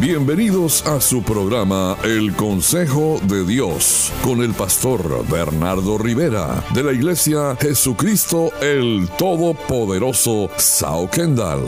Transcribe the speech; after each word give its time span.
Bienvenidos 0.00 0.86
a 0.86 1.00
su 1.00 1.22
programa 1.22 1.96
El 2.02 2.34
Consejo 2.34 3.20
de 3.28 3.44
Dios 3.46 4.12
con 4.22 4.42
el 4.42 4.52
pastor 4.52 5.26
Bernardo 5.30 5.96
Rivera 5.98 6.62
de 6.74 6.82
la 6.82 6.92
Iglesia 6.92 7.56
Jesucristo 7.60 8.50
el 8.60 9.08
Todopoderoso 9.16 10.50
Sao 10.56 11.08
Kendall. 11.08 11.62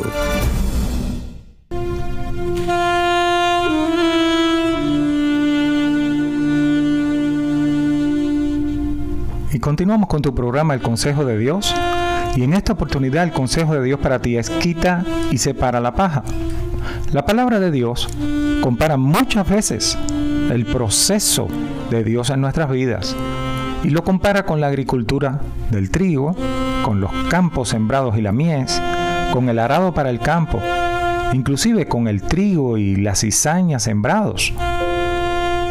Y 9.52 9.58
continuamos 9.60 10.08
con 10.08 10.20
tu 10.20 10.34
programa 10.34 10.74
El 10.74 10.82
Consejo 10.82 11.24
de 11.24 11.38
Dios. 11.38 11.74
Y 12.36 12.42
en 12.42 12.52
esta 12.52 12.74
oportunidad 12.74 13.24
el 13.24 13.32
consejo 13.32 13.72
de 13.74 13.82
Dios 13.82 13.98
para 13.98 14.20
ti 14.20 14.36
es 14.36 14.50
quita 14.50 15.04
y 15.30 15.38
separa 15.38 15.80
la 15.80 15.94
paja. 15.94 16.22
La 17.12 17.24
palabra 17.24 17.60
de 17.60 17.70
Dios 17.70 18.08
compara 18.60 18.96
muchas 18.96 19.48
veces 19.48 19.98
el 20.50 20.66
proceso 20.66 21.46
de 21.90 22.02
Dios 22.02 22.30
en 22.30 22.40
nuestras 22.40 22.70
vidas 22.70 23.14
y 23.84 23.90
lo 23.90 24.02
compara 24.02 24.44
con 24.44 24.60
la 24.60 24.66
agricultura 24.66 25.40
del 25.70 25.90
trigo, 25.90 26.34
con 26.84 27.00
los 27.00 27.12
campos 27.28 27.68
sembrados 27.68 28.18
y 28.18 28.22
la 28.22 28.32
mies, 28.32 28.82
con 29.32 29.48
el 29.48 29.60
arado 29.60 29.94
para 29.94 30.10
el 30.10 30.18
campo, 30.18 30.60
inclusive 31.32 31.86
con 31.86 32.08
el 32.08 32.22
trigo 32.22 32.76
y 32.76 32.96
la 32.96 33.14
cizaña 33.14 33.78
sembrados 33.78 34.52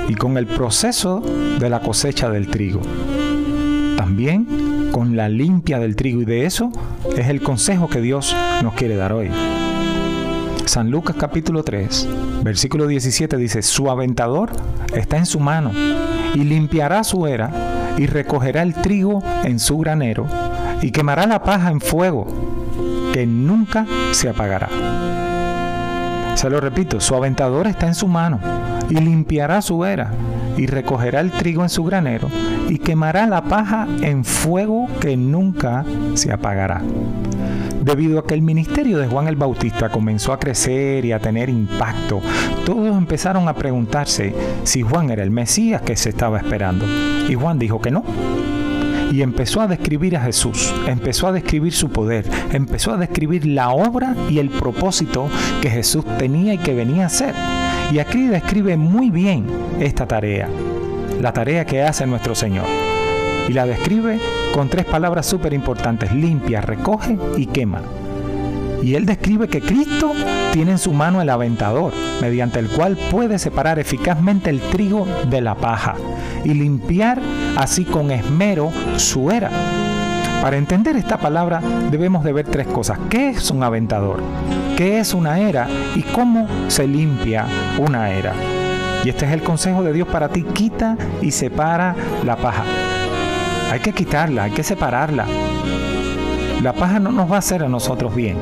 y 0.07 0.15
con 0.15 0.37
el 0.37 0.47
proceso 0.47 1.21
de 1.59 1.69
la 1.69 1.81
cosecha 1.81 2.29
del 2.29 2.47
trigo. 2.47 2.81
También 3.97 4.89
con 4.91 5.17
la 5.17 5.27
limpia 5.27 5.79
del 5.79 5.97
trigo 5.97 6.21
y 6.21 6.25
de 6.25 6.45
eso 6.45 6.71
es 7.17 7.27
el 7.27 7.41
consejo 7.41 7.89
que 7.89 7.99
Dios 7.99 8.35
nos 8.63 8.73
quiere 8.73 8.95
dar 8.95 9.11
hoy. 9.11 9.29
San 10.65 10.89
Lucas 10.89 11.15
capítulo 11.17 11.63
3, 11.63 12.07
versículo 12.43 12.87
17 12.87 13.37
dice, 13.37 13.61
su 13.61 13.89
aventador 13.89 14.49
está 14.93 15.17
en 15.17 15.25
su 15.25 15.39
mano 15.39 15.71
y 16.33 16.39
limpiará 16.39 17.03
su 17.03 17.27
era 17.27 17.51
y 17.97 18.07
recogerá 18.07 18.63
el 18.63 18.73
trigo 18.73 19.23
en 19.43 19.59
su 19.59 19.77
granero 19.77 20.25
y 20.81 20.91
quemará 20.91 21.27
la 21.27 21.43
paja 21.43 21.69
en 21.69 21.79
fuego 21.79 22.27
que 23.13 23.25
nunca 23.25 23.85
se 24.11 24.27
apagará. 24.27 24.69
Se 26.33 26.49
lo 26.49 26.59
repito, 26.59 26.99
su 26.99 27.15
aventador 27.15 27.67
está 27.67 27.87
en 27.87 27.95
su 27.95 28.07
mano 28.07 28.39
y 28.89 28.95
limpiará 28.95 29.61
su 29.61 29.85
era 29.85 30.11
y 30.57 30.65
recogerá 30.65 31.21
el 31.21 31.31
trigo 31.31 31.61
en 31.63 31.69
su 31.69 31.83
granero 31.83 32.27
y 32.69 32.79
quemará 32.79 33.27
la 33.27 33.43
paja 33.43 33.87
en 34.01 34.25
fuego 34.25 34.87
que 34.99 35.15
nunca 35.15 35.85
se 36.15 36.33
apagará. 36.33 36.81
Debido 37.85 38.17
a 38.17 38.25
que 38.25 38.33
el 38.33 38.41
ministerio 38.41 38.97
de 38.97 39.05
Juan 39.05 39.27
el 39.27 39.35
Bautista 39.35 39.89
comenzó 39.89 40.33
a 40.33 40.39
crecer 40.39 41.05
y 41.05 41.11
a 41.11 41.19
tener 41.19 41.49
impacto, 41.49 42.19
todos 42.65 42.97
empezaron 42.97 43.47
a 43.47 43.53
preguntarse 43.53 44.33
si 44.63 44.81
Juan 44.81 45.11
era 45.11 45.21
el 45.21 45.29
Mesías 45.29 45.83
que 45.83 45.95
se 45.95 46.09
estaba 46.09 46.39
esperando. 46.39 46.83
Y 47.29 47.35
Juan 47.35 47.59
dijo 47.59 47.79
que 47.79 47.91
no. 47.91 48.03
Y 49.11 49.21
empezó 49.21 49.61
a 49.61 49.67
describir 49.67 50.17
a 50.17 50.21
Jesús, 50.21 50.73
empezó 50.87 51.27
a 51.27 51.31
describir 51.31 51.73
su 51.73 51.89
poder, 51.89 52.25
empezó 52.51 52.91
a 52.91 52.97
describir 52.97 53.45
la 53.45 53.69
obra 53.69 54.15
y 54.31 54.39
el 54.39 54.49
propósito 54.49 55.29
que 55.61 55.69
Jesús 55.69 56.03
tenía 56.17 56.55
y 56.55 56.57
que 56.57 56.73
venía 56.73 57.03
a 57.03 57.05
hacer. 57.05 57.35
Y 57.91 57.99
aquí 57.99 58.25
describe 58.25 58.77
muy 58.77 59.11
bien 59.11 59.45
esta 59.79 60.07
tarea, 60.07 60.49
la 61.21 61.31
tarea 61.33 61.65
que 61.65 61.83
hace 61.83 62.07
nuestro 62.07 62.33
Señor. 62.33 62.84
Y 63.47 63.53
la 63.53 63.65
describe 63.65 64.19
con 64.53 64.69
tres 64.69 64.85
palabras 64.85 65.25
súper 65.25 65.53
importantes, 65.53 66.11
limpia, 66.11 66.61
recoge 66.61 67.17
y 67.37 67.45
quema. 67.47 67.81
Y 68.81 68.95
él 68.95 69.05
describe 69.05 69.47
que 69.47 69.61
Cristo 69.61 70.13
tiene 70.53 70.71
en 70.71 70.77
su 70.77 70.93
mano 70.93 71.21
el 71.21 71.29
aventador, 71.29 71.91
mediante 72.21 72.59
el 72.59 72.67
cual 72.67 72.97
puede 73.09 73.39
separar 73.39 73.79
eficazmente 73.79 74.49
el 74.49 74.61
trigo 74.61 75.07
de 75.29 75.41
la 75.41 75.55
paja 75.55 75.95
y 76.43 76.53
limpiar 76.53 77.19
así 77.57 77.83
con 77.83 78.11
esmero 78.11 78.71
su 78.97 79.31
era. 79.31 79.49
Para 80.41 80.57
entender 80.57 80.95
esta 80.95 81.17
palabra 81.17 81.61
debemos 81.89 82.23
de 82.23 82.33
ver 82.33 82.45
tres 82.47 82.67
cosas. 82.67 82.99
¿Qué 83.09 83.29
es 83.29 83.49
un 83.49 83.63
aventador? 83.63 84.21
¿Qué 84.77 84.99
es 84.99 85.13
una 85.15 85.39
era? 85.39 85.67
¿Y 85.95 86.03
cómo 86.03 86.47
se 86.67 86.87
limpia 86.87 87.47
una 87.79 88.11
era? 88.11 88.33
Y 89.03 89.09
este 89.09 89.25
es 89.25 89.31
el 89.31 89.41
consejo 89.41 89.81
de 89.81 89.93
Dios 89.93 90.07
para 90.07 90.29
ti. 90.29 90.43
Quita 90.43 90.97
y 91.21 91.31
separa 91.31 91.95
la 92.23 92.35
paja. 92.35 92.63
Hay 93.71 93.79
que 93.79 93.93
quitarla, 93.93 94.43
hay 94.43 94.51
que 94.51 94.63
separarla. 94.63 95.25
La 96.61 96.73
paja 96.73 96.99
no 96.99 97.11
nos 97.11 97.29
va 97.29 97.35
a 97.35 97.39
hacer 97.39 97.63
a 97.63 97.69
nosotros 97.69 98.15
bien. 98.15 98.37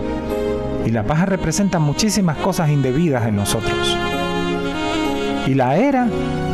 Y 0.85 0.91
la 0.91 1.03
paja 1.03 1.25
representa 1.25 1.79
muchísimas 1.79 2.38
cosas 2.38 2.69
indebidas 2.69 3.25
en 3.25 3.35
nosotros. 3.35 3.97
Y 5.47 5.56
la 5.56 5.75
era 5.78 6.07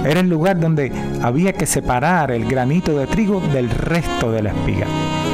era 0.05 0.21
el 0.21 0.29
lugar 0.29 0.59
donde 0.59 0.91
había 1.21 1.53
que 1.53 1.65
separar 1.65 2.31
el 2.31 2.45
granito 2.45 2.97
de 2.97 3.05
trigo 3.05 3.41
del 3.41 3.69
resto 3.69 4.31
de 4.31 4.43
la 4.43 4.51
espiga. 4.51 4.87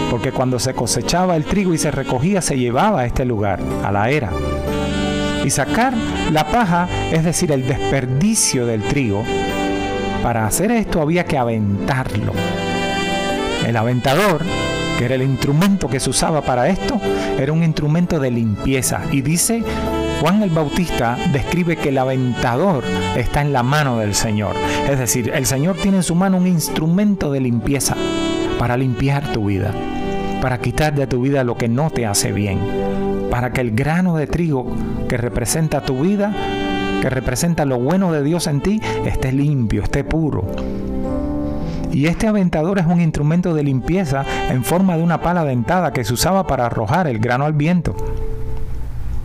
Porque 0.09 0.31
cuando 0.31 0.59
se 0.59 0.74
cosechaba 0.74 1.35
el 1.35 1.45
trigo 1.45 1.74
y 1.74 1.78
se 1.78 1.91
recogía, 1.91 2.41
se 2.41 2.57
llevaba 2.57 3.01
a 3.01 3.06
este 3.06 3.25
lugar, 3.25 3.59
a 3.84 3.91
la 3.91 4.09
era. 4.09 4.31
Y 5.44 5.50
sacar 5.51 5.94
la 6.31 6.47
paja, 6.47 6.88
es 7.12 7.24
decir, 7.24 7.51
el 7.51 7.68
desperdicio 7.68 8.66
del 8.66 8.81
trigo, 8.84 9.24
para 10.24 10.47
hacer 10.47 10.72
esto 10.72 11.01
había 11.01 11.25
que 11.25 11.38
aventarlo. 11.38 12.34
El 13.66 13.78
aventador, 13.78 14.42
que 14.98 15.06
era 15.06 15.16
el 15.16 15.24
instrumento 15.24 15.90
que 15.90 16.00
se 16.00 16.09
usaba 16.09 16.42
para 16.42 16.70
esto, 16.70 17.00
era 17.40 17.52
un 17.52 17.64
instrumento 17.64 18.20
de 18.20 18.31
limpieza. 18.31 19.02
Y 19.12 19.22
dice, 19.22 19.64
Juan 20.22 20.44
el 20.44 20.50
Bautista 20.50 21.18
describe 21.34 21.75
que 21.75 21.90
el 21.90 21.98
aventador 21.98 22.84
está 23.16 23.42
en 23.42 23.54
la 23.54 23.64
mano 23.64 24.00
del 24.00 24.16
Señor. 24.16 24.56
Es 24.90 25.00
decir, 25.00 25.31
el 25.34 25.46
Señor 25.46 25.75
tiene 25.78 25.98
en 25.98 26.04
su 26.04 26.16
mano 26.16 26.38
un 26.38 26.48
instrumento 26.48 27.31
de 27.31 27.42
limpieza 27.42 27.96
para 28.58 28.78
limpiar 28.78 29.34
tu 29.34 29.46
vida, 29.46 29.72
para 30.42 30.59
quitar 30.59 30.96
de 30.96 31.08
tu 31.08 31.22
vida 31.22 31.44
lo 31.44 31.58
que 31.58 31.68
no 31.68 31.90
te 31.90 32.06
hace 32.06 32.31
bien, 32.31 32.59
para 33.30 33.52
que 33.52 33.62
el 33.62 33.72
grano 33.72 34.16
de 34.16 34.28
trigo 34.28 34.68
que 35.09 35.18
representa 35.18 35.81
tu 35.81 36.02
vida, 36.02 36.34
que 37.02 37.09
representa 37.09 37.66
lo 37.66 37.80
bueno 37.80 38.12
de 38.12 38.24
Dios 38.24 38.48
en 38.48 38.62
ti, 38.62 38.81
esté 39.06 39.31
limpio, 39.31 39.84
esté 39.84 40.04
puro. 40.04 40.46
Y 41.95 42.07
este 42.07 42.28
aventador 42.28 42.78
es 42.78 42.85
un 42.85 43.00
instrumento 43.00 43.53
de 43.53 43.63
limpieza 43.63 44.25
en 44.50 44.66
forma 44.66 44.97
de 44.97 45.03
una 45.03 45.22
pala 45.22 45.45
dentada 45.45 45.94
que 45.94 46.03
se 46.03 46.13
usaba 46.13 46.45
para 46.45 46.66
arrojar 46.66 47.07
el 47.07 47.19
grano 47.19 47.45
al 47.45 47.53
viento. 47.53 47.95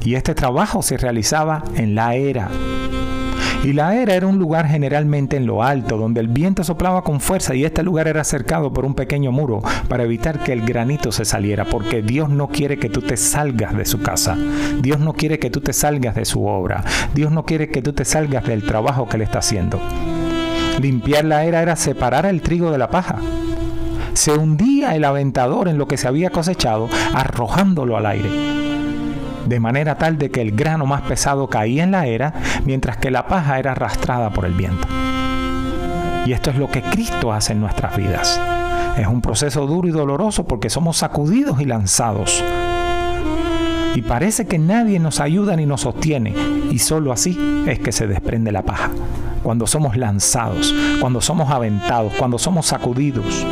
Y 0.04 0.14
este 0.14 0.36
trabajo 0.36 0.80
se 0.80 0.96
realizaba 0.96 1.64
en 1.74 1.96
la 1.96 2.14
era. 2.14 2.48
Y 3.64 3.72
la 3.72 3.96
era 3.96 4.14
era 4.14 4.28
un 4.28 4.38
lugar 4.38 4.68
generalmente 4.68 5.36
en 5.36 5.46
lo 5.46 5.64
alto, 5.64 5.96
donde 5.96 6.20
el 6.20 6.28
viento 6.28 6.62
soplaba 6.62 7.02
con 7.02 7.18
fuerza 7.18 7.56
y 7.56 7.64
este 7.64 7.82
lugar 7.82 8.06
era 8.06 8.22
cercado 8.22 8.72
por 8.72 8.84
un 8.84 8.94
pequeño 8.94 9.32
muro 9.32 9.62
para 9.88 10.04
evitar 10.04 10.38
que 10.38 10.52
el 10.52 10.64
granito 10.64 11.10
se 11.10 11.24
saliera, 11.24 11.64
porque 11.64 12.02
Dios 12.02 12.28
no 12.30 12.46
quiere 12.46 12.78
que 12.78 12.88
tú 12.88 13.02
te 13.02 13.16
salgas 13.16 13.76
de 13.76 13.84
su 13.84 14.00
casa. 14.00 14.38
Dios 14.80 15.00
no 15.00 15.14
quiere 15.14 15.40
que 15.40 15.50
tú 15.50 15.60
te 15.60 15.72
salgas 15.72 16.14
de 16.14 16.24
su 16.24 16.46
obra. 16.46 16.84
Dios 17.14 17.32
no 17.32 17.44
quiere 17.44 17.68
que 17.68 17.82
tú 17.82 17.92
te 17.92 18.04
salgas 18.04 18.44
del 18.44 18.62
trabajo 18.62 19.08
que 19.08 19.18
le 19.18 19.24
está 19.24 19.40
haciendo. 19.40 19.80
Limpiar 20.80 21.26
la 21.26 21.44
era 21.44 21.60
era 21.60 21.76
separar 21.76 22.24
el 22.24 22.40
trigo 22.40 22.70
de 22.70 22.78
la 22.78 22.88
paja. 22.88 23.16
Se 24.14 24.32
hundía 24.32 24.94
el 24.96 25.04
aventador 25.04 25.68
en 25.68 25.76
lo 25.76 25.86
que 25.86 25.98
se 25.98 26.08
había 26.08 26.30
cosechado, 26.30 26.88
arrojándolo 27.14 27.98
al 27.98 28.06
aire. 28.06 28.30
De 29.46 29.60
manera 29.60 29.98
tal 29.98 30.16
de 30.16 30.30
que 30.30 30.40
el 30.40 30.52
grano 30.52 30.86
más 30.86 31.02
pesado 31.02 31.48
caía 31.48 31.84
en 31.84 31.90
la 31.90 32.06
era, 32.06 32.32
mientras 32.64 32.96
que 32.96 33.10
la 33.10 33.26
paja 33.26 33.58
era 33.58 33.72
arrastrada 33.72 34.30
por 34.30 34.46
el 34.46 34.54
viento. 34.54 34.88
Y 36.24 36.32
esto 36.32 36.48
es 36.48 36.56
lo 36.56 36.68
que 36.68 36.80
Cristo 36.80 37.30
hace 37.30 37.52
en 37.52 37.60
nuestras 37.60 37.94
vidas. 37.94 38.40
Es 38.96 39.06
un 39.06 39.20
proceso 39.20 39.66
duro 39.66 39.86
y 39.86 39.90
doloroso 39.90 40.46
porque 40.46 40.70
somos 40.70 40.96
sacudidos 40.96 41.60
y 41.60 41.66
lanzados. 41.66 42.42
Y 43.94 44.00
parece 44.00 44.46
que 44.46 44.58
nadie 44.58 44.98
nos 44.98 45.20
ayuda 45.20 45.56
ni 45.56 45.66
nos 45.66 45.82
sostiene, 45.82 46.34
y 46.70 46.78
solo 46.78 47.12
así 47.12 47.64
es 47.66 47.80
que 47.80 47.92
se 47.92 48.06
desprende 48.06 48.50
la 48.50 48.62
paja 48.62 48.90
cuando 49.42 49.66
somos 49.66 49.96
lanzados, 49.96 50.74
cuando 51.00 51.20
somos 51.20 51.50
aventados, 51.50 52.12
cuando 52.14 52.38
somos 52.38 52.66
sacudidos. 52.66 53.46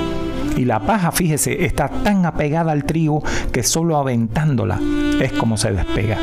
Y 0.56 0.64
la 0.64 0.80
paja, 0.80 1.12
fíjese, 1.12 1.64
está 1.64 1.88
tan 1.88 2.26
apegada 2.26 2.72
al 2.72 2.84
trigo 2.84 3.22
que 3.52 3.62
solo 3.62 3.96
aventándola 3.96 4.80
es 5.20 5.32
como 5.32 5.56
se 5.56 5.72
despega. 5.72 6.18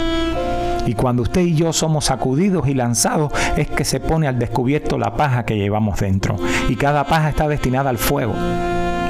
Y 0.86 0.94
cuando 0.94 1.24
usted 1.24 1.42
y 1.42 1.56
yo 1.56 1.74
somos 1.74 2.06
sacudidos 2.06 2.68
y 2.68 2.74
lanzados 2.74 3.32
es 3.58 3.68
que 3.68 3.86
se 3.86 4.00
pone 4.00 4.28
al 4.28 4.38
descubierto 4.38 4.98
la 4.98 5.16
paja 5.16 5.46
que 5.46 5.58
llevamos 5.58 6.00
dentro. 6.00 6.36
Y 6.70 6.76
cada 6.76 7.06
paja 7.06 7.30
está 7.30 7.48
destinada 7.48 7.90
al 7.90 7.98
fuego. 7.98 8.34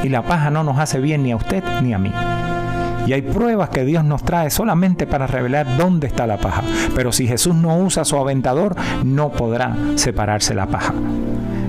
Y 0.03 0.09
la 0.09 0.21
paja 0.21 0.51
no 0.51 0.63
nos 0.63 0.77
hace 0.77 0.99
bien 0.99 1.23
ni 1.23 1.31
a 1.31 1.35
usted 1.35 1.63
ni 1.81 1.93
a 1.93 1.97
mí. 1.97 2.11
Y 3.05 3.13
hay 3.13 3.21
pruebas 3.21 3.69
que 3.69 3.85
Dios 3.85 4.03
nos 4.03 4.23
trae 4.23 4.49
solamente 4.49 5.05
para 5.05 5.27
revelar 5.27 5.77
dónde 5.77 6.07
está 6.07 6.25
la 6.27 6.37
paja. 6.37 6.63
Pero 6.95 7.11
si 7.11 7.27
Jesús 7.27 7.55
no 7.55 7.77
usa 7.77 8.05
su 8.05 8.17
aventador, 8.17 8.75
no 9.03 9.31
podrá 9.31 9.75
separarse 9.95 10.55
la 10.55 10.65
paja. 10.67 10.93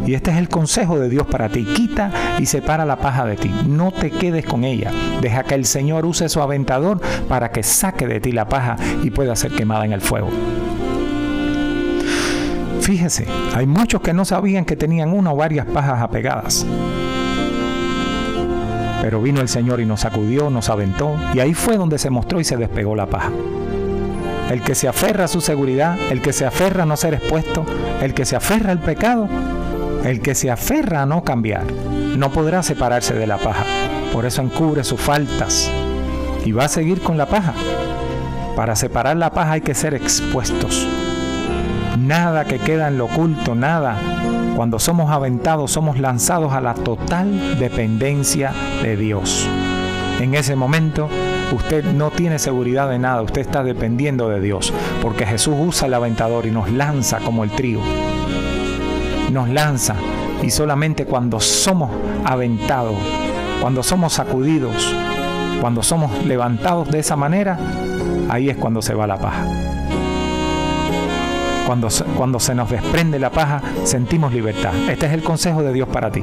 Y 0.06 0.14
este 0.14 0.30
es 0.30 0.36
el 0.36 0.48
consejo 0.48 1.00
de 1.00 1.08
Dios 1.08 1.26
para 1.26 1.48
ti. 1.48 1.64
Quita 1.64 2.10
y 2.38 2.46
separa 2.46 2.84
la 2.84 2.96
paja 2.96 3.26
de 3.26 3.36
ti. 3.36 3.52
No 3.66 3.90
te 3.90 4.10
quedes 4.10 4.46
con 4.46 4.64
ella. 4.64 4.92
Deja 5.20 5.42
que 5.42 5.56
el 5.56 5.64
Señor 5.64 6.06
use 6.06 6.28
su 6.28 6.40
aventador 6.40 7.00
para 7.28 7.50
que 7.50 7.64
saque 7.64 8.06
de 8.06 8.20
ti 8.20 8.30
la 8.30 8.48
paja 8.48 8.76
y 9.02 9.10
pueda 9.10 9.34
ser 9.34 9.50
quemada 9.50 9.84
en 9.84 9.92
el 9.92 10.00
fuego. 10.00 10.30
Fíjese, 12.80 13.26
hay 13.54 13.66
muchos 13.66 14.00
que 14.00 14.12
no 14.12 14.24
sabían 14.24 14.64
que 14.64 14.76
tenían 14.76 15.12
una 15.12 15.32
o 15.32 15.36
varias 15.36 15.66
pajas 15.66 16.00
apegadas. 16.00 16.64
Pero 19.02 19.20
vino 19.22 19.40
el 19.40 19.48
Señor 19.48 19.80
y 19.80 19.86
nos 19.86 20.00
sacudió, 20.00 20.50
nos 20.50 20.68
aventó, 20.68 21.16
y 21.34 21.40
ahí 21.40 21.54
fue 21.54 21.76
donde 21.76 21.98
se 21.98 22.10
mostró 22.10 22.40
y 22.40 22.44
se 22.44 22.56
despegó 22.56 22.96
la 22.96 23.06
paja. 23.06 23.30
El 24.50 24.62
que 24.62 24.74
se 24.74 24.88
aferra 24.88 25.24
a 25.24 25.28
su 25.28 25.40
seguridad, 25.40 25.98
el 26.10 26.22
que 26.22 26.32
se 26.32 26.46
aferra 26.46 26.84
a 26.84 26.86
no 26.86 26.96
ser 26.96 27.14
expuesto, 27.14 27.66
el 28.00 28.14
que 28.14 28.24
se 28.24 28.36
aferra 28.36 28.72
al 28.72 28.78
pecado, 28.78 29.28
el 30.04 30.20
que 30.20 30.34
se 30.34 30.50
aferra 30.50 31.02
a 31.02 31.06
no 31.06 31.24
cambiar, 31.24 31.64
no 32.16 32.30
podrá 32.30 32.62
separarse 32.62 33.14
de 33.14 33.26
la 33.26 33.38
paja. 33.38 33.64
Por 34.12 34.24
eso 34.24 34.42
encubre 34.42 34.84
sus 34.84 35.00
faltas 35.00 35.70
y 36.44 36.52
va 36.52 36.64
a 36.64 36.68
seguir 36.68 37.00
con 37.02 37.18
la 37.18 37.26
paja. 37.26 37.54
Para 38.54 38.76
separar 38.76 39.16
la 39.16 39.30
paja 39.30 39.52
hay 39.52 39.60
que 39.60 39.74
ser 39.74 39.94
expuestos. 39.94 40.86
Nada 41.98 42.44
que 42.44 42.58
queda 42.58 42.88
en 42.88 42.98
lo 42.98 43.06
oculto, 43.06 43.54
nada. 43.54 43.96
Cuando 44.54 44.78
somos 44.78 45.10
aventados 45.10 45.70
somos 45.72 45.98
lanzados 45.98 46.52
a 46.52 46.60
la 46.60 46.74
total 46.74 47.58
dependencia 47.58 48.52
de 48.82 48.96
Dios. 48.96 49.48
En 50.20 50.34
ese 50.34 50.56
momento 50.56 51.08
usted 51.54 51.84
no 51.84 52.10
tiene 52.10 52.38
seguridad 52.38 52.88
de 52.88 52.98
nada, 52.98 53.22
usted 53.22 53.40
está 53.40 53.62
dependiendo 53.62 54.28
de 54.28 54.40
Dios, 54.40 54.72
porque 55.02 55.26
Jesús 55.26 55.54
usa 55.58 55.88
el 55.88 55.94
aventador 55.94 56.46
y 56.46 56.50
nos 56.50 56.70
lanza 56.70 57.18
como 57.18 57.44
el 57.44 57.50
trigo. 57.50 57.82
Nos 59.30 59.48
lanza 59.48 59.94
y 60.42 60.50
solamente 60.50 61.06
cuando 61.06 61.40
somos 61.40 61.90
aventados, 62.24 62.96
cuando 63.60 63.82
somos 63.82 64.14
sacudidos, 64.14 64.94
cuando 65.60 65.82
somos 65.82 66.24
levantados 66.24 66.90
de 66.90 66.98
esa 66.98 67.16
manera, 67.16 67.58
ahí 68.28 68.50
es 68.50 68.56
cuando 68.56 68.82
se 68.82 68.94
va 68.94 69.06
la 69.06 69.16
paja. 69.16 69.75
Cuando, 71.66 71.88
cuando 72.16 72.38
se 72.38 72.54
nos 72.54 72.70
desprende 72.70 73.18
la 73.18 73.30
paja, 73.30 73.60
sentimos 73.84 74.32
libertad. 74.32 74.72
Este 74.88 75.06
es 75.06 75.12
el 75.12 75.22
consejo 75.22 75.62
de 75.62 75.72
Dios 75.72 75.88
para 75.88 76.10
ti. 76.12 76.22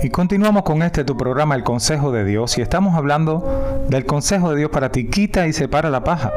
Y 0.03 0.11
continuamos 0.11 0.63
con 0.63 0.83
este 0.83 1.03
tu 1.03 1.17
programa 1.17 1.57
El 1.57 1.65
Consejo 1.65 2.13
de 2.13 2.25
Dios 2.25 2.57
y 2.59 2.63
estamos 2.63 2.95
hablando 2.95 3.85
del 3.89 4.07
consejo 4.07 4.51
de 4.51 4.59
Dios 4.59 4.71
para 4.71 4.93
ti. 4.93 5.11
Quita 5.11 5.49
y 5.49 5.53
separa 5.53 5.91
la 5.91 6.05
paja. 6.05 6.31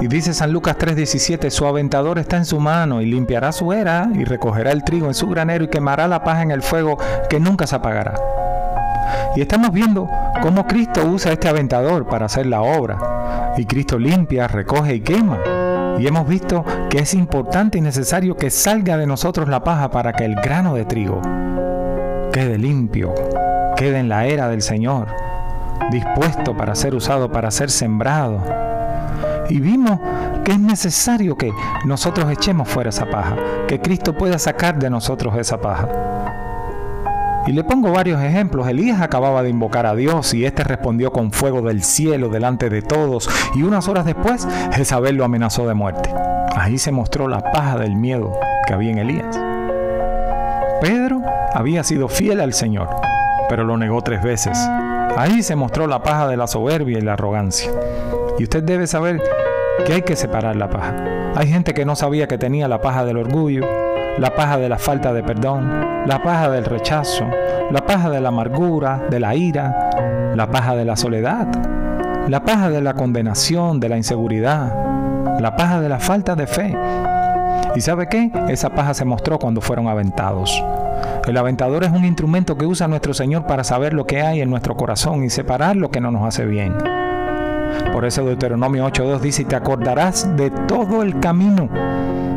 Y 0.00 0.06
dice 0.06 0.32
San 0.32 0.52
Lucas 0.52 0.76
3:17, 0.78 1.50
su 1.50 1.66
aventador 1.66 2.18
está 2.18 2.36
en 2.36 2.44
su 2.44 2.60
mano 2.60 3.00
y 3.00 3.06
limpiará 3.06 3.50
su 3.50 3.72
era 3.72 4.08
y 4.14 4.24
recogerá 4.24 4.70
el 4.70 4.84
trigo 4.84 5.08
en 5.08 5.14
su 5.14 5.26
granero 5.28 5.64
y 5.64 5.68
quemará 5.68 6.06
la 6.06 6.22
paja 6.22 6.42
en 6.42 6.52
el 6.52 6.62
fuego 6.62 6.98
que 7.28 7.40
nunca 7.40 7.66
se 7.66 7.76
apagará. 7.76 8.14
Y 9.34 9.40
estamos 9.40 9.72
viendo 9.72 10.08
cómo 10.40 10.66
Cristo 10.66 11.04
usa 11.04 11.32
este 11.32 11.48
aventador 11.48 12.06
para 12.06 12.26
hacer 12.26 12.46
la 12.46 12.62
obra. 12.62 13.54
Y 13.56 13.64
Cristo 13.64 13.98
limpia, 13.98 14.46
recoge 14.46 14.94
y 14.94 15.00
quema. 15.00 15.38
Y 15.98 16.06
hemos 16.06 16.28
visto 16.28 16.64
que 16.90 16.98
es 16.98 17.14
importante 17.14 17.78
y 17.78 17.80
necesario 17.80 18.36
que 18.36 18.50
salga 18.50 18.96
de 18.96 19.06
nosotros 19.06 19.48
la 19.48 19.64
paja 19.64 19.90
para 19.90 20.12
que 20.12 20.24
el 20.24 20.36
grano 20.36 20.74
de 20.74 20.84
trigo 20.84 21.20
quede 22.32 22.56
limpio, 22.56 23.14
quede 23.76 23.98
en 23.98 24.08
la 24.08 24.26
era 24.26 24.48
del 24.48 24.62
Señor, 24.62 25.08
dispuesto 25.90 26.56
para 26.56 26.76
ser 26.76 26.94
usado, 26.94 27.32
para 27.32 27.50
ser 27.50 27.70
sembrado 27.70 28.57
y 29.48 29.60
vimos 29.60 29.98
que 30.44 30.52
es 30.52 30.60
necesario 30.60 31.36
que 31.36 31.52
nosotros 31.84 32.30
echemos 32.30 32.68
fuera 32.68 32.90
esa 32.90 33.06
paja, 33.06 33.36
que 33.66 33.80
Cristo 33.80 34.16
pueda 34.16 34.38
sacar 34.38 34.78
de 34.78 34.90
nosotros 34.90 35.36
esa 35.36 35.60
paja. 35.60 35.88
Y 37.46 37.52
le 37.52 37.64
pongo 37.64 37.92
varios 37.92 38.22
ejemplos. 38.22 38.68
Elías 38.68 39.00
acababa 39.00 39.42
de 39.42 39.48
invocar 39.48 39.86
a 39.86 39.94
Dios 39.94 40.34
y 40.34 40.44
éste 40.44 40.64
respondió 40.64 41.12
con 41.12 41.32
fuego 41.32 41.62
del 41.62 41.82
cielo 41.82 42.28
delante 42.28 42.68
de 42.68 42.82
todos 42.82 43.30
y 43.54 43.62
unas 43.62 43.88
horas 43.88 44.04
después 44.04 44.46
Jezabel 44.72 45.16
lo 45.16 45.24
amenazó 45.24 45.66
de 45.66 45.72
muerte. 45.72 46.12
Ahí 46.54 46.76
se 46.76 46.92
mostró 46.92 47.26
la 47.26 47.40
paja 47.40 47.78
del 47.78 47.96
miedo 47.96 48.38
que 48.66 48.74
había 48.74 48.90
en 48.90 48.98
Elías. 48.98 49.40
Pedro 50.82 51.22
había 51.54 51.84
sido 51.84 52.08
fiel 52.08 52.40
al 52.40 52.52
Señor, 52.52 52.88
pero 53.48 53.64
lo 53.64 53.78
negó 53.78 54.02
tres 54.02 54.22
veces. 54.22 54.58
Ahí 55.16 55.42
se 55.42 55.56
mostró 55.56 55.86
la 55.86 56.02
paja 56.02 56.28
de 56.28 56.36
la 56.36 56.46
soberbia 56.46 56.98
y 56.98 57.02
la 57.02 57.14
arrogancia. 57.14 57.70
Y 58.38 58.44
usted 58.44 58.62
debe 58.62 58.86
saber 58.86 59.20
que 59.84 59.94
hay 59.94 60.02
que 60.02 60.16
separar 60.16 60.56
la 60.56 60.70
paja. 60.70 60.94
Hay 61.34 61.48
gente 61.48 61.74
que 61.74 61.84
no 61.84 61.96
sabía 61.96 62.28
que 62.28 62.38
tenía 62.38 62.68
la 62.68 62.80
paja 62.80 63.04
del 63.04 63.16
orgullo, 63.16 63.66
la 64.18 64.34
paja 64.34 64.58
de 64.58 64.68
la 64.68 64.78
falta 64.78 65.12
de 65.12 65.22
perdón, 65.22 66.04
la 66.06 66.22
paja 66.22 66.50
del 66.50 66.64
rechazo, 66.64 67.26
la 67.70 67.84
paja 67.84 68.10
de 68.10 68.20
la 68.20 68.28
amargura, 68.28 69.06
de 69.10 69.20
la 69.20 69.34
ira, 69.34 70.32
la 70.34 70.50
paja 70.50 70.76
de 70.76 70.84
la 70.84 70.96
soledad, 70.96 71.46
la 72.28 72.44
paja 72.44 72.70
de 72.70 72.80
la 72.80 72.94
condenación, 72.94 73.80
de 73.80 73.88
la 73.88 73.96
inseguridad, 73.96 74.72
la 75.40 75.56
paja 75.56 75.80
de 75.80 75.88
la 75.88 75.98
falta 75.98 76.34
de 76.34 76.46
fe. 76.46 76.76
¿Y 77.74 77.80
sabe 77.80 78.08
qué? 78.08 78.30
Esa 78.48 78.70
paja 78.70 78.94
se 78.94 79.04
mostró 79.04 79.38
cuando 79.38 79.60
fueron 79.60 79.88
aventados. 79.88 80.62
El 81.26 81.36
aventador 81.36 81.84
es 81.84 81.90
un 81.90 82.04
instrumento 82.04 82.56
que 82.56 82.66
usa 82.66 82.88
nuestro 82.88 83.14
Señor 83.14 83.46
para 83.46 83.62
saber 83.62 83.94
lo 83.94 84.06
que 84.06 84.22
hay 84.22 84.40
en 84.40 84.50
nuestro 84.50 84.76
corazón 84.76 85.24
y 85.24 85.30
separar 85.30 85.76
lo 85.76 85.90
que 85.90 86.00
no 86.00 86.10
nos 86.10 86.26
hace 86.26 86.44
bien. 86.44 86.74
Por 87.92 88.04
eso 88.04 88.24
Deuteronomio 88.24 88.86
8.2 88.86 89.20
dice, 89.20 89.42
y 89.42 89.44
te 89.44 89.56
acordarás 89.56 90.36
de 90.36 90.50
todo 90.50 91.02
el 91.02 91.18
camino 91.20 91.68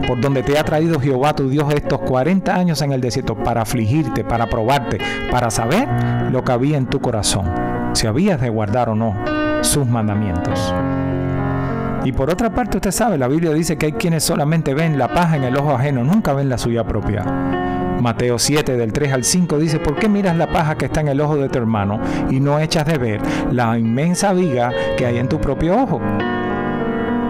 por 0.07 0.19
donde 0.19 0.43
te 0.43 0.57
ha 0.57 0.63
traído 0.63 0.99
Jehová 0.99 1.33
tu 1.33 1.49
Dios 1.49 1.73
estos 1.73 1.99
40 1.99 2.53
años 2.53 2.81
en 2.81 2.91
el 2.91 3.01
desierto 3.01 3.35
para 3.35 3.61
afligirte, 3.61 4.23
para 4.23 4.49
probarte, 4.49 4.97
para 5.29 5.49
saber 5.49 5.87
lo 6.31 6.43
que 6.43 6.51
había 6.51 6.77
en 6.77 6.87
tu 6.87 6.99
corazón, 6.99 7.45
si 7.93 8.07
habías 8.07 8.41
de 8.41 8.49
guardar 8.49 8.89
o 8.89 8.95
no 8.95 9.15
sus 9.61 9.87
mandamientos. 9.87 10.73
Y 12.03 12.11
por 12.13 12.29
otra 12.29 12.49
parte, 12.49 12.77
usted 12.77 12.91
sabe, 12.91 13.17
la 13.17 13.27
Biblia 13.27 13.51
dice 13.51 13.77
que 13.77 13.85
hay 13.85 13.91
quienes 13.93 14.23
solamente 14.23 14.73
ven 14.73 14.97
la 14.97 15.13
paja 15.13 15.37
en 15.37 15.43
el 15.43 15.55
ojo 15.55 15.71
ajeno, 15.71 16.03
nunca 16.03 16.33
ven 16.33 16.49
la 16.49 16.57
suya 16.57 16.83
propia. 16.83 17.23
Mateo 18.01 18.39
7 18.39 18.77
del 18.77 18.91
3 18.91 19.13
al 19.13 19.23
5 19.23 19.59
dice, 19.59 19.79
¿por 19.79 19.95
qué 19.95 20.09
miras 20.09 20.35
la 20.35 20.51
paja 20.51 20.75
que 20.75 20.85
está 20.85 21.01
en 21.01 21.07
el 21.07 21.21
ojo 21.21 21.37
de 21.37 21.49
tu 21.49 21.59
hermano 21.59 21.99
y 22.29 22.39
no 22.39 22.59
echas 22.59 22.85
de 22.85 22.97
ver 22.97 23.21
la 23.51 23.77
inmensa 23.77 24.33
viga 24.33 24.71
que 24.97 25.05
hay 25.05 25.17
en 25.17 25.29
tu 25.29 25.39
propio 25.39 25.81
ojo? 25.81 26.01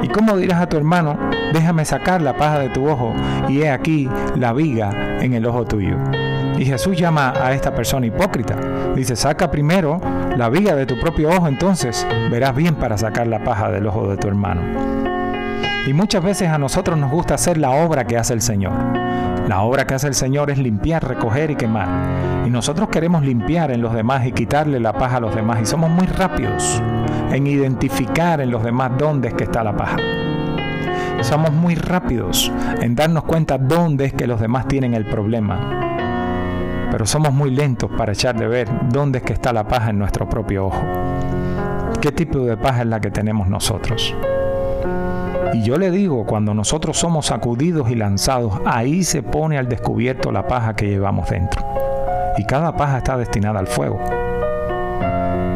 ¿Y 0.02 0.08
cómo 0.08 0.38
dirás 0.38 0.62
a 0.62 0.70
tu 0.70 0.78
hermano, 0.78 1.18
déjame 1.54 1.86
sacar 1.86 2.22
la 2.22 2.36
paja 2.36 2.60
de 2.60 2.70
tu 2.70 2.88
ojo 2.88 3.14
y 3.50 3.62
he 3.62 3.70
aquí 3.70 4.10
la 4.36 4.54
viga 4.54 5.18
en 5.20 5.34
el 5.34 5.46
ojo 5.46 5.66
tuyo? 5.66 5.98
Y 6.58 6.66
Jesús 6.66 6.98
llama 6.98 7.34
a 7.36 7.54
esta 7.54 7.74
persona 7.76 8.06
hipócrita. 8.06 8.56
Dice, 8.96 9.16
saca 9.16 9.52
primero 9.52 10.00
la 10.38 10.50
viga 10.50 10.76
de 10.76 10.86
tu 10.86 11.00
propio 11.00 11.30
ojo, 11.30 11.48
entonces 11.48 12.08
verás 12.30 12.56
bien 12.56 12.76
para 12.76 12.98
sacar 12.98 13.28
la 13.28 13.44
paja 13.44 13.70
del 13.70 13.88
ojo 13.88 14.10
de 14.10 14.18
tu 14.18 14.28
hermano. 14.28 14.62
Y 15.86 15.94
muchas 15.94 16.24
veces 16.24 16.50
a 16.50 16.58
nosotros 16.58 16.98
nos 16.98 17.12
gusta 17.12 17.36
hacer 17.36 17.58
la 17.58 17.72
obra 17.72 18.06
que 18.06 18.18
hace 18.18 18.34
el 18.34 18.42
Señor. 18.42 19.01
La 19.48 19.62
obra 19.62 19.86
que 19.86 19.96
hace 19.96 20.08
el 20.08 20.14
Señor 20.14 20.50
es 20.50 20.58
limpiar, 20.58 21.08
recoger 21.08 21.52
y 21.52 21.56
quemar. 21.56 21.88
Y 22.46 22.50
nosotros 22.50 22.90
queremos 22.90 23.24
limpiar 23.24 23.72
en 23.72 23.82
los 23.82 23.94
demás 23.94 24.26
y 24.26 24.32
quitarle 24.32 24.80
la 24.80 24.94
paja 24.94 25.18
a 25.18 25.20
los 25.20 25.36
demás. 25.36 25.60
Y 25.62 25.66
somos 25.66 25.90
muy 25.90 26.08
rápidos 26.08 26.82
en 27.32 27.48
identificar 27.48 28.42
en 28.42 28.52
los 28.52 28.64
demás 28.64 28.92
dónde 28.98 29.30
es 29.30 29.34
que 29.34 29.44
está 29.44 29.64
la 29.64 29.76
paja. 29.76 29.98
Somos 31.22 31.52
muy 31.52 31.76
rápidos 31.76 32.52
en 32.82 32.96
darnos 32.96 33.26
cuenta 33.26 33.58
dónde 33.58 34.06
es 34.06 34.14
que 34.14 34.26
los 34.26 34.40
demás 34.40 34.68
tienen 34.68 34.94
el 34.94 35.06
problema. 35.06 35.60
Pero 36.92 37.06
somos 37.06 37.32
muy 37.32 37.52
lentos 37.52 37.92
para 37.98 38.12
echar 38.12 38.38
de 38.38 38.48
ver 38.48 38.68
dónde 38.90 39.20
es 39.20 39.24
que 39.24 39.34
está 39.34 39.54
la 39.54 39.68
paja 39.68 39.92
en 39.92 40.00
nuestro 40.00 40.28
propio 40.28 40.66
ojo. 40.66 40.82
¿Qué 42.02 42.12
tipo 42.12 42.40
de 42.40 42.58
paja 42.58 42.82
es 42.82 42.88
la 42.88 43.00
que 43.00 43.12
tenemos 43.12 43.48
nosotros? 43.48 44.16
Y 45.54 45.64
yo 45.64 45.78
le 45.78 45.92
digo, 45.92 46.26
cuando 46.26 46.54
nosotros 46.54 46.98
somos 46.98 47.28
sacudidos 47.28 47.90
y 47.90 47.96
lanzados, 47.96 48.54
ahí 48.66 49.04
se 49.04 49.22
pone 49.22 49.58
al 49.58 49.68
descubierto 49.68 50.32
la 50.32 50.48
paja 50.48 50.76
que 50.76 50.88
llevamos 50.88 51.30
dentro. 51.30 51.62
Y 52.38 52.46
cada 52.46 52.76
paja 52.78 53.00
está 53.00 53.18
destinada 53.18 53.60
al 53.60 53.68
fuego. 53.68 54.00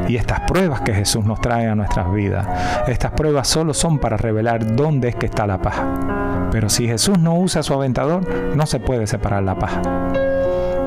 Y 0.08 0.18
estas 0.18 0.42
pruebas 0.42 0.82
que 0.82 0.94
Jesús 0.94 1.26
nos 1.26 1.40
trae 1.40 1.68
a 1.68 1.76
nuestras 1.76 2.14
vidas, 2.14 2.46
estas 2.88 3.12
pruebas 3.12 3.48
solo 3.48 3.74
son 3.74 3.98
para 3.98 4.18
revelar 4.18 4.76
dónde 4.76 5.10
es 5.10 5.16
que 5.16 5.26
está 5.26 5.48
la 5.48 5.60
paja. 5.60 5.88
Pero 6.52 6.70
si 6.70 6.88
Jesús 6.88 7.18
no 7.18 7.36
usa 7.36 7.64
su 7.64 7.74
aventador, 7.74 8.28
no 8.56 8.66
se 8.66 8.80
puede 8.80 9.08
separar 9.08 9.44
la 9.44 9.56
paja. 9.56 9.82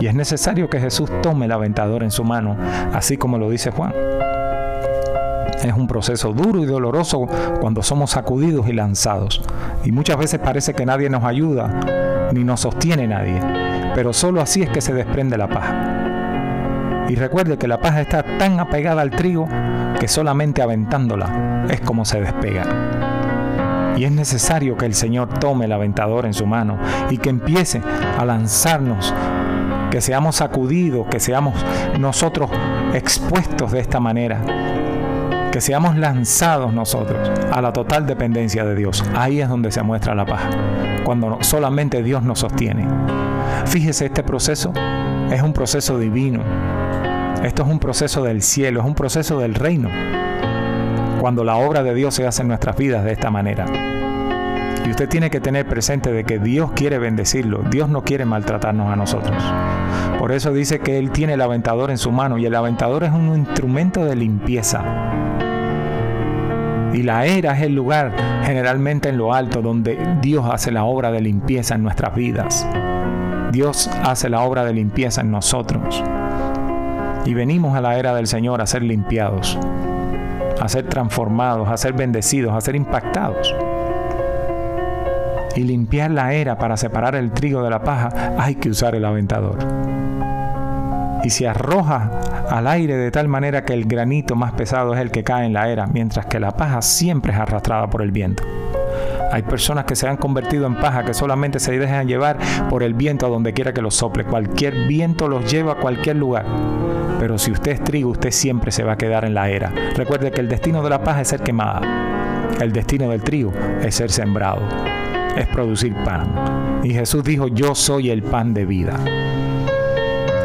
Y 0.00 0.06
es 0.06 0.14
necesario 0.14 0.70
que 0.70 0.80
Jesús 0.80 1.10
tome 1.22 1.46
el 1.46 1.52
aventador 1.52 2.04
en 2.04 2.10
su 2.10 2.22
mano, 2.22 2.56
así 2.92 3.16
como 3.16 3.38
lo 3.38 3.50
dice 3.50 3.70
Juan. 3.70 3.92
Es 5.62 5.74
un 5.74 5.88
proceso 5.88 6.32
duro 6.32 6.60
y 6.60 6.66
doloroso 6.66 7.26
cuando 7.60 7.82
somos 7.82 8.12
sacudidos 8.12 8.68
y 8.68 8.72
lanzados. 8.72 9.42
Y 9.84 9.90
muchas 9.90 10.16
veces 10.16 10.38
parece 10.38 10.72
que 10.72 10.86
nadie 10.86 11.10
nos 11.10 11.24
ayuda, 11.24 12.28
ni 12.32 12.44
nos 12.44 12.60
sostiene 12.60 13.08
nadie. 13.08 13.40
Pero 13.94 14.12
solo 14.12 14.40
así 14.40 14.62
es 14.62 14.70
que 14.70 14.80
se 14.80 14.94
desprende 14.94 15.36
la 15.36 15.48
paja. 15.48 17.06
Y 17.08 17.16
recuerde 17.16 17.58
que 17.58 17.66
la 17.66 17.80
paja 17.80 18.00
está 18.00 18.22
tan 18.38 18.60
apegada 18.60 19.02
al 19.02 19.10
trigo 19.10 19.48
que 19.98 20.06
solamente 20.06 20.62
aventándola 20.62 21.64
es 21.68 21.80
como 21.80 22.04
se 22.04 22.20
despega. 22.20 22.64
Y 23.96 24.04
es 24.04 24.12
necesario 24.12 24.76
que 24.76 24.86
el 24.86 24.94
Señor 24.94 25.40
tome 25.40 25.64
el 25.64 25.72
aventador 25.72 26.24
en 26.24 26.34
su 26.34 26.46
mano 26.46 26.78
y 27.10 27.18
que 27.18 27.30
empiece 27.30 27.82
a 28.16 28.24
lanzarnos, 28.24 29.12
que 29.90 30.00
seamos 30.00 30.36
sacudidos, 30.36 31.08
que 31.08 31.18
seamos 31.18 31.54
nosotros 31.98 32.48
expuestos 32.94 33.72
de 33.72 33.80
esta 33.80 33.98
manera 33.98 34.40
que 35.50 35.60
seamos 35.60 35.96
lanzados 35.96 36.72
nosotros 36.72 37.30
a 37.50 37.60
la 37.62 37.72
total 37.72 38.06
dependencia 38.06 38.64
de 38.64 38.74
Dios. 38.74 39.02
Ahí 39.14 39.40
es 39.40 39.48
donde 39.48 39.70
se 39.70 39.82
muestra 39.82 40.14
la 40.14 40.26
paz, 40.26 40.42
cuando 41.04 41.38
solamente 41.40 42.02
Dios 42.02 42.22
nos 42.22 42.40
sostiene. 42.40 42.86
Fíjese, 43.66 44.06
este 44.06 44.22
proceso 44.22 44.72
es 45.30 45.42
un 45.42 45.52
proceso 45.52 45.98
divino. 45.98 46.42
Esto 47.42 47.62
es 47.62 47.68
un 47.68 47.78
proceso 47.78 48.22
del 48.22 48.42
cielo, 48.42 48.80
es 48.80 48.86
un 48.86 48.94
proceso 48.94 49.38
del 49.38 49.54
reino. 49.54 49.88
Cuando 51.20 51.44
la 51.44 51.56
obra 51.56 51.82
de 51.82 51.94
Dios 51.94 52.14
se 52.14 52.26
hace 52.26 52.42
en 52.42 52.48
nuestras 52.48 52.76
vidas 52.76 53.04
de 53.04 53.12
esta 53.12 53.30
manera. 53.30 53.66
Y 54.84 54.90
usted 54.90 55.08
tiene 55.08 55.30
que 55.30 55.40
tener 55.40 55.66
presente 55.66 56.12
de 56.12 56.24
que 56.24 56.38
Dios 56.38 56.70
quiere 56.72 56.98
bendecirlo, 56.98 57.62
Dios 57.70 57.88
no 57.88 58.02
quiere 58.02 58.24
maltratarnos 58.24 58.90
a 58.90 58.96
nosotros. 58.96 59.36
Por 60.18 60.32
eso 60.32 60.52
dice 60.52 60.80
que 60.80 60.98
Él 60.98 61.10
tiene 61.10 61.34
el 61.34 61.42
aventador 61.42 61.90
en 61.90 61.98
su 61.98 62.10
mano 62.10 62.38
y 62.38 62.46
el 62.46 62.54
aventador 62.54 63.04
es 63.04 63.12
un 63.12 63.36
instrumento 63.36 64.04
de 64.04 64.16
limpieza. 64.16 64.82
Y 66.98 67.04
la 67.04 67.26
era 67.26 67.52
es 67.52 67.62
el 67.62 67.76
lugar 67.76 68.12
generalmente 68.42 69.08
en 69.08 69.18
lo 69.18 69.32
alto 69.32 69.62
donde 69.62 69.96
Dios 70.20 70.44
hace 70.50 70.72
la 70.72 70.82
obra 70.82 71.12
de 71.12 71.20
limpieza 71.20 71.76
en 71.76 71.84
nuestras 71.84 72.12
vidas. 72.12 72.66
Dios 73.52 73.88
hace 74.02 74.28
la 74.28 74.40
obra 74.40 74.64
de 74.64 74.72
limpieza 74.72 75.20
en 75.20 75.30
nosotros. 75.30 76.02
Y 77.24 77.34
venimos 77.34 77.76
a 77.76 77.80
la 77.80 77.96
era 77.96 78.16
del 78.16 78.26
Señor 78.26 78.60
a 78.60 78.66
ser 78.66 78.82
limpiados, 78.82 79.56
a 80.60 80.68
ser 80.68 80.88
transformados, 80.88 81.68
a 81.68 81.76
ser 81.76 81.92
bendecidos, 81.92 82.52
a 82.52 82.60
ser 82.60 82.74
impactados. 82.74 83.54
Y 85.54 85.62
limpiar 85.62 86.10
la 86.10 86.32
era 86.32 86.58
para 86.58 86.76
separar 86.76 87.14
el 87.14 87.30
trigo 87.30 87.62
de 87.62 87.70
la 87.70 87.84
paja, 87.84 88.34
hay 88.40 88.56
que 88.56 88.70
usar 88.70 88.96
el 88.96 89.04
aventador 89.04 89.58
y 91.22 91.30
se 91.30 91.48
arroja 91.48 92.10
al 92.50 92.66
aire 92.66 92.96
de 92.96 93.10
tal 93.10 93.28
manera 93.28 93.64
que 93.64 93.74
el 93.74 93.84
granito 93.84 94.34
más 94.34 94.52
pesado 94.52 94.94
es 94.94 95.00
el 95.00 95.10
que 95.10 95.24
cae 95.24 95.46
en 95.46 95.52
la 95.52 95.68
era, 95.68 95.86
mientras 95.86 96.26
que 96.26 96.40
la 96.40 96.56
paja 96.56 96.82
siempre 96.82 97.32
es 97.32 97.38
arrastrada 97.38 97.88
por 97.88 98.02
el 98.02 98.10
viento. 98.10 98.42
Hay 99.30 99.42
personas 99.42 99.84
que 99.84 99.94
se 99.94 100.08
han 100.08 100.16
convertido 100.16 100.66
en 100.66 100.76
paja 100.76 101.04
que 101.04 101.12
solamente 101.12 101.60
se 101.60 101.78
dejan 101.78 102.08
llevar 102.08 102.38
por 102.70 102.82
el 102.82 102.94
viento 102.94 103.26
a 103.26 103.28
donde 103.28 103.52
quiera 103.52 103.74
que 103.74 103.82
los 103.82 103.94
sople. 103.94 104.24
Cualquier 104.24 104.86
viento 104.86 105.28
los 105.28 105.50
lleva 105.50 105.72
a 105.72 105.76
cualquier 105.76 106.16
lugar. 106.16 106.46
Pero 107.20 107.36
si 107.36 107.50
usted 107.50 107.72
es 107.72 107.84
trigo, 107.84 108.10
usted 108.10 108.30
siempre 108.30 108.72
se 108.72 108.84
va 108.84 108.92
a 108.92 108.98
quedar 108.98 109.24
en 109.24 109.34
la 109.34 109.50
era. 109.50 109.70
Recuerde 109.94 110.30
que 110.30 110.40
el 110.40 110.48
destino 110.48 110.82
de 110.82 110.90
la 110.90 111.02
paja 111.02 111.20
es 111.20 111.28
ser 111.28 111.42
quemada. 111.42 111.82
El 112.60 112.72
destino 112.72 113.10
del 113.10 113.22
trigo 113.22 113.52
es 113.82 113.94
ser 113.94 114.10
sembrado. 114.10 114.62
Es 115.36 115.46
producir 115.48 115.94
pan. 116.04 116.80
Y 116.82 116.94
Jesús 116.94 117.22
dijo, 117.22 117.48
yo 117.48 117.74
soy 117.74 118.10
el 118.10 118.22
pan 118.22 118.54
de 118.54 118.64
vida. 118.64 118.98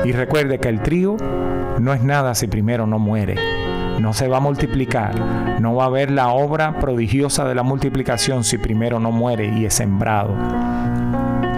Y 0.03 0.11
recuerde 0.11 0.59
que 0.59 0.67
el 0.67 0.81
trigo 0.81 1.15
no 1.79 1.93
es 1.93 2.03
nada 2.03 2.35
si 2.35 2.47
primero 2.47 2.85
no 2.85 2.99
muere. 2.99 3.35
No 3.99 4.11
se 4.11 4.27
va 4.27 4.37
a 4.37 4.41
multiplicar. 4.41 5.59
No 5.61 5.75
va 5.75 5.85
a 5.85 5.87
haber 5.87 6.11
la 6.11 6.29
obra 6.29 6.79
prodigiosa 6.79 7.45
de 7.45 7.55
la 7.55 7.63
multiplicación 7.63 8.43
si 8.43 8.57
primero 8.57 8.99
no 8.99 9.11
muere 9.11 9.47
y 9.47 9.65
es 9.65 9.73
sembrado. 9.73 10.35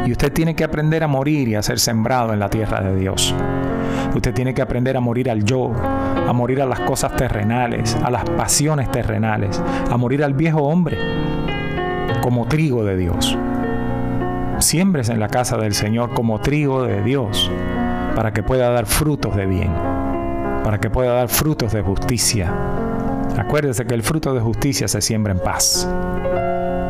Y 0.05 0.11
usted 0.11 0.31
tiene 0.31 0.55
que 0.55 0.63
aprender 0.63 1.03
a 1.03 1.07
morir 1.07 1.47
y 1.47 1.55
a 1.55 1.63
ser 1.63 1.79
sembrado 1.79 2.33
en 2.33 2.39
la 2.39 2.49
tierra 2.49 2.81
de 2.81 2.95
Dios. 2.95 3.33
Usted 4.13 4.33
tiene 4.33 4.53
que 4.53 4.61
aprender 4.61 4.95
a 4.95 4.99
morir 4.99 5.31
al 5.31 5.43
yo, 5.43 5.71
a 5.73 6.31
morir 6.31 6.61
a 6.61 6.67
las 6.67 6.81
cosas 6.81 7.15
terrenales, 7.15 7.97
a 8.03 8.11
las 8.11 8.23
pasiones 8.29 8.91
terrenales, 8.91 9.61
a 9.89 9.97
morir 9.97 10.23
al 10.23 10.35
viejo 10.35 10.61
hombre 10.61 10.97
como 12.21 12.45
trigo 12.45 12.83
de 12.83 12.95
Dios. 12.95 13.35
Siembres 14.59 15.09
en 15.09 15.19
la 15.19 15.29
casa 15.29 15.57
del 15.57 15.73
Señor 15.73 16.13
como 16.13 16.39
trigo 16.39 16.83
de 16.83 17.01
Dios 17.01 17.51
para 18.15 18.31
que 18.31 18.41
pueda 18.41 18.69
dar 18.69 18.85
frutos 18.85 19.35
de 19.35 19.45
bien, 19.45 19.71
para 20.63 20.79
que 20.79 20.89
pueda 20.89 21.13
dar 21.13 21.27
frutos 21.27 21.73
de 21.73 21.81
justicia. 21.81 22.51
Acuérdese 23.37 23.85
que 23.85 23.93
el 23.93 24.03
fruto 24.03 24.33
de 24.33 24.39
justicia 24.39 24.87
se 24.87 25.01
siembra 25.01 25.33
en 25.33 25.39
paz. 25.39 25.87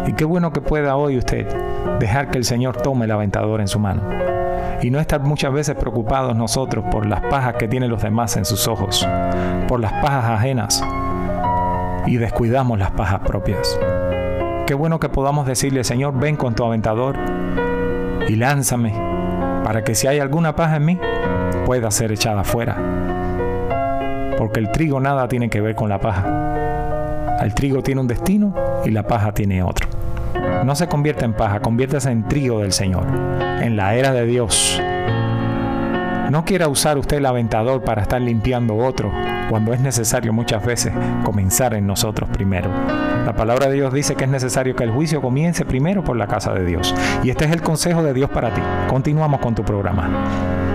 Y 0.06 0.14
qué 0.14 0.24
bueno 0.24 0.54
que 0.54 0.62
pueda 0.62 0.96
hoy 0.96 1.18
usted 1.18 1.48
dejar 2.00 2.30
que 2.30 2.38
el 2.38 2.46
Señor 2.46 2.78
tome 2.78 3.06
el 3.06 3.12
aventador 3.12 3.60
en 3.60 3.68
su 3.68 3.80
mano. 3.80 4.04
Y 4.82 4.92
no 4.92 5.00
estar 5.00 5.22
muchas 5.22 5.52
veces 5.52 5.76
preocupados 5.76 6.36
nosotros 6.36 6.86
por 6.92 7.08
las 7.08 7.22
pajas 7.22 7.56
que 7.56 7.68
tienen 7.68 7.90
los 7.90 8.04
demás 8.04 8.38
en 8.38 8.46
sus 8.46 8.68
ojos, 8.68 9.08
por 9.68 9.80
las 9.80 9.94
pajas 9.94 10.26
ajenas, 10.26 10.84
y 12.06 12.18
descuidamos 12.18 12.78
las 12.78 12.92
pajas 12.92 13.22
propias. 13.22 13.80
Qué 14.68 14.76
bueno 14.76 15.00
que 15.00 15.10
podamos 15.10 15.48
decirle, 15.48 15.84
Señor, 15.84 16.20
ven 16.20 16.36
con 16.36 16.54
tu 16.54 16.64
aventador 16.64 17.16
y 18.28 18.36
lánzame 18.36 18.94
para 19.64 19.84
que 19.84 19.96
si 19.96 20.06
hay 20.06 20.20
alguna 20.20 20.56
paja 20.56 20.76
en 20.76 20.86
mí, 20.86 21.00
pueda 21.66 21.90
ser 21.92 22.12
echada 22.12 22.44
fuera. 22.44 22.78
Porque 24.38 24.60
el 24.60 24.72
trigo 24.72 25.00
nada 25.00 25.28
tiene 25.28 25.50
que 25.50 25.62
ver 25.62 25.76
con 25.76 25.90
la 25.90 26.00
paja. 26.00 27.38
El 27.42 27.54
trigo 27.54 27.82
tiene 27.82 28.02
un 28.02 28.08
destino 28.08 28.54
y 28.86 28.92
la 28.92 29.04
paja 29.04 29.34
tiene 29.34 29.64
otro. 29.64 29.88
No 30.64 30.76
se 30.76 30.88
convierta 30.88 31.26
en 31.26 31.34
paja, 31.34 31.60
conviértase 31.60 32.12
en 32.12 32.28
trigo 32.28 32.60
del 32.60 32.72
Señor, 32.72 33.06
en 33.62 33.76
la 33.76 33.96
era 33.96 34.14
de 34.14 34.26
Dios. 34.26 34.82
No 36.30 36.46
quiera 36.46 36.68
usar 36.68 36.98
usted 36.98 37.18
el 37.18 37.26
aventador 37.26 37.84
para 37.84 38.02
estar 38.02 38.22
limpiando 38.22 38.76
otro, 38.76 39.12
cuando 39.50 39.74
es 39.74 39.80
necesario 39.80 40.34
muchas 40.34 40.66
veces 40.66 40.94
comenzar 41.24 41.74
en 41.74 41.88
nosotros 41.88 42.30
primero. 42.30 42.70
La 43.26 43.34
palabra 43.34 43.68
de 43.68 43.74
Dios 43.74 43.94
dice 43.94 44.16
que 44.16 44.26
es 44.26 44.30
necesario 44.30 44.76
que 44.76 44.84
el 44.84 44.92
juicio 44.92 45.22
comience 45.22 45.66
primero 45.66 46.04
por 46.04 46.18
la 46.18 46.28
casa 46.28 46.54
de 46.54 46.66
Dios. 46.66 46.94
Y 47.24 47.30
este 47.30 47.46
es 47.46 47.52
el 47.52 47.62
consejo 47.62 48.04
de 48.04 48.14
Dios 48.14 48.30
para 48.30 48.54
ti. 48.54 48.62
Continuamos 48.88 49.40
con 49.40 49.56
tu 49.56 49.64
programa. 49.64 50.75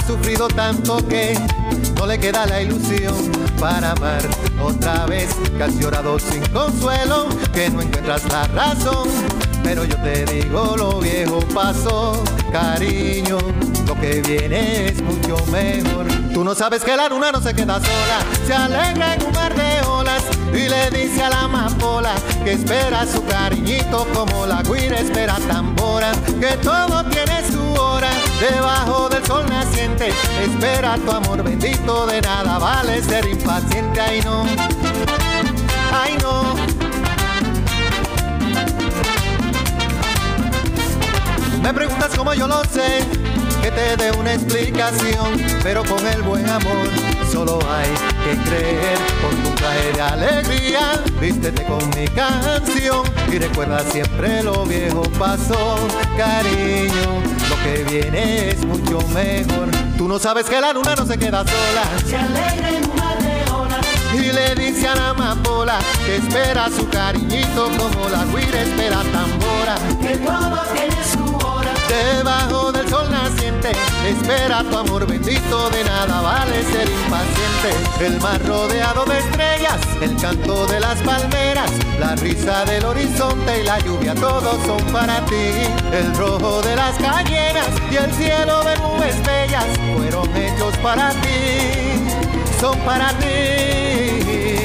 Sufrido 0.00 0.48
tanto 0.48 0.96
que 1.06 1.38
no 1.96 2.06
le 2.06 2.18
queda 2.18 2.46
la 2.46 2.62
ilusión 2.62 3.14
para 3.60 3.92
amar 3.92 4.22
otra 4.62 5.06
vez. 5.06 5.34
Que 5.56 5.62
has 5.62 5.74
llorado 5.78 6.18
sin 6.18 6.44
consuelo, 6.46 7.28
que 7.52 7.70
no 7.70 7.82
encuentras 7.82 8.24
la 8.32 8.46
razón. 8.48 9.08
Pero 9.62 9.84
yo 9.84 9.96
te 10.02 10.24
digo, 10.24 10.74
lo 10.76 11.00
viejo 11.00 11.40
pasó, 11.54 12.22
cariño. 12.50 13.38
Lo 13.86 13.94
que 14.00 14.22
viene 14.22 14.86
es 14.88 15.02
mucho 15.02 15.36
mejor. 15.50 16.06
Tú 16.32 16.42
no 16.44 16.54
sabes 16.54 16.82
que 16.82 16.96
la 16.96 17.08
luna 17.08 17.30
no 17.30 17.40
se 17.40 17.54
queda 17.54 17.78
sola, 17.78 18.18
se 18.46 18.54
alegra 18.54 19.14
en 19.14 19.26
un 19.26 19.32
mar 19.32 19.54
de 19.54 19.86
olas 19.86 20.22
y 20.52 20.68
le 20.68 20.90
dice 20.90 21.22
a 21.22 21.30
la 21.30 21.42
amapola 21.42 22.14
que 22.42 22.52
espera 22.52 23.06
su 23.06 23.24
cariñito 23.26 24.06
como 24.14 24.46
la 24.46 24.62
guira 24.62 24.98
espera 24.98 25.36
tambora, 25.46 26.12
que 26.40 26.56
todo 26.62 27.04
tiene 27.04 27.42
su 27.50 27.61
debajo 28.50 29.08
del 29.08 29.24
sol 29.24 29.48
naciente. 29.48 30.08
Espera 30.42 30.96
tu 30.96 31.10
amor 31.10 31.42
bendito, 31.42 32.06
de 32.06 32.20
nada 32.20 32.58
vale 32.58 33.02
ser 33.02 33.26
impaciente, 33.28 34.00
ay 34.00 34.20
no, 34.22 34.44
ay 35.92 36.16
no. 36.20 36.54
Me 41.62 41.72
preguntas 41.72 42.10
cómo 42.16 42.34
yo 42.34 42.48
lo 42.48 42.64
sé, 42.64 43.06
que 43.62 43.70
te 43.70 43.96
dé 43.96 44.10
una 44.12 44.34
explicación, 44.34 45.40
pero 45.62 45.84
con 45.84 46.04
el 46.04 46.22
buen 46.22 46.48
amor 46.48 47.11
solo 47.32 47.58
hay 47.68 47.88
que 48.24 48.50
creer. 48.50 48.98
Con 49.22 49.34
tu 49.42 49.50
traje 49.54 49.92
de 49.92 50.00
alegría, 50.00 51.02
vístete 51.20 51.64
con 51.64 51.88
mi 51.90 52.06
canción 52.08 53.02
y 53.32 53.38
recuerda 53.38 53.80
siempre 53.90 54.42
lo 54.42 54.64
viejo 54.64 55.02
pasó, 55.18 55.76
cariño. 56.16 57.22
Lo 57.48 57.56
que 57.64 57.84
viene 57.84 58.50
es 58.50 58.64
mucho 58.64 58.98
mejor. 59.08 59.70
Tú 59.96 60.06
no 60.06 60.18
sabes 60.18 60.46
que 60.46 60.60
la 60.60 60.72
luna 60.72 60.94
no 60.94 61.06
se 61.06 61.18
queda 61.18 61.44
sola. 61.44 61.84
Se 62.06 62.16
alegra 62.16 62.68
en 62.68 62.90
un 62.90 62.96
mar 62.96 63.18
de 63.22 63.50
olas. 63.50 63.86
Y 64.14 64.32
le 64.32 64.54
dice 64.54 64.88
a 64.88 64.94
la 64.94 65.10
amapola 65.10 65.78
que 66.04 66.16
espera 66.16 66.68
su 66.68 66.86
cariñito 66.88 67.70
como 67.78 68.08
la 68.10 68.24
guira 68.26 68.60
espera 68.62 69.02
tambora. 69.10 69.76
Espera 74.08 74.64
tu 74.64 74.76
amor 74.76 75.06
bendito, 75.06 75.70
de 75.70 75.84
nada 75.84 76.20
vale 76.20 76.62
ser 76.64 76.88
impaciente. 76.88 78.04
El 78.06 78.20
mar 78.20 78.40
rodeado 78.46 79.04
de 79.04 79.18
estrellas, 79.18 79.80
el 80.00 80.16
canto 80.16 80.66
de 80.66 80.80
las 80.80 81.00
palmeras, 81.02 81.70
la 81.98 82.14
risa 82.16 82.64
del 82.64 82.84
horizonte 82.84 83.60
y 83.60 83.64
la 83.64 83.78
lluvia, 83.80 84.14
todos 84.14 84.56
son 84.66 84.84
para 84.92 85.24
ti. 85.26 85.52
El 85.92 86.14
rojo 86.16 86.62
de 86.62 86.76
las 86.76 86.96
cañeras 86.98 87.68
y 87.90 87.96
el 87.96 88.12
cielo 88.12 88.62
de 88.64 88.76
nubes 88.78 89.16
bellas, 89.24 89.66
fueron 89.96 90.36
hechos 90.36 90.76
para 90.78 91.10
ti, 91.10 92.58
son 92.60 92.78
para 92.80 93.12
ti. 93.18 94.61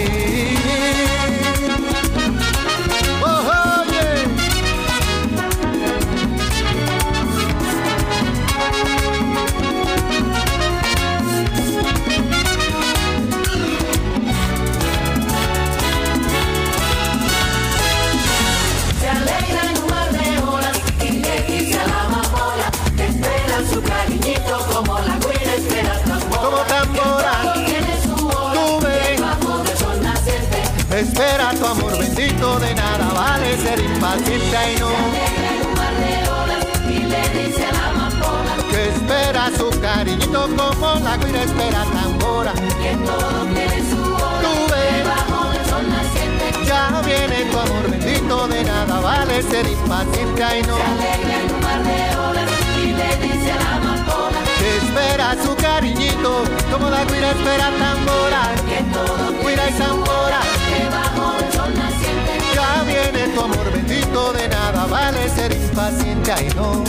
Ser 49.44 49.68
impaciente 49.68 50.60
y 50.60 50.62
no. 50.64 50.76
Se 50.78 50.84
alegra 50.84 51.36
en 51.42 51.54
un 51.54 51.62
mar 51.62 51.84
de 51.84 52.18
olas. 52.18 52.52
Y 52.78 52.88
le 52.94 53.10
dice 53.28 53.52
a 53.52 53.56
la 53.56 53.76
amapola 53.76 54.40
Que 54.60 54.78
espera 54.78 55.36
su 55.44 55.56
cariñito 55.56 56.44
como 56.72 56.90
la 56.90 57.04
guira 57.06 57.32
espera 57.32 57.70
tambora. 57.78 58.42
que 58.70 58.84
todo 58.94 59.48
Guira 59.48 59.70
y 59.70 59.74
tambora. 59.74 60.40
debajo 60.80 61.34
del 61.40 61.52
sol 61.54 61.74
naciente. 61.76 62.32
Ya 62.56 62.84
viene 62.84 63.34
tu 63.34 63.42
amor 63.42 63.72
bendito, 63.72 64.34
de 64.34 64.48
nada 64.50 64.86
vale 64.88 65.30
ser 65.30 65.52
impaciente 65.52 66.32
y 66.46 66.56
no. 66.56 66.84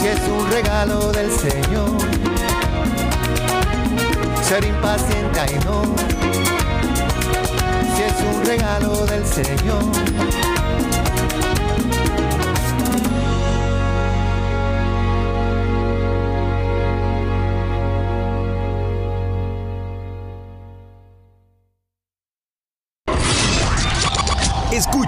Si 0.00 0.08
es 0.08 0.20
un 0.28 0.50
regalo 0.50 1.12
del 1.12 1.30
Señor, 1.30 1.90
ser 4.46 4.64
impaciente 4.64 5.40
y 5.54 5.64
no. 5.64 6.43
Regalo 8.44 9.06
del 9.06 9.24
Señor. 9.24 10.53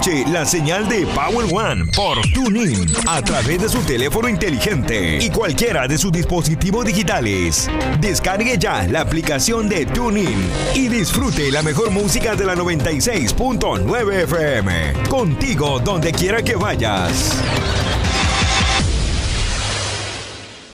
La 0.06 0.46
señal 0.46 0.88
de 0.88 1.04
Power 1.04 1.46
One 1.52 1.84
por 1.96 2.20
TuneIn 2.32 2.86
a 3.08 3.20
través 3.22 3.60
de 3.60 3.68
su 3.68 3.80
teléfono 3.80 4.28
inteligente 4.28 5.18
y 5.20 5.30
cualquiera 5.30 5.88
de 5.88 5.98
sus 5.98 6.12
dispositivos 6.12 6.84
digitales. 6.84 7.68
Descargue 8.00 8.56
ya 8.56 8.86
la 8.86 9.00
aplicación 9.00 9.68
de 9.68 9.84
TuneIn 9.84 10.48
y 10.76 10.86
disfrute 10.86 11.50
la 11.50 11.62
mejor 11.62 11.90
música 11.90 12.36
de 12.36 12.46
la 12.46 12.54
96.9 12.54 14.22
FM. 14.22 14.92
Contigo 15.08 15.80
donde 15.80 16.12
quiera 16.12 16.40
que 16.40 16.54
vayas. 16.54 17.42